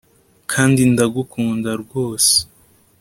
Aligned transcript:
kandi 0.51 0.81
ndagukunda 0.91 1.71
rwose 1.83 2.35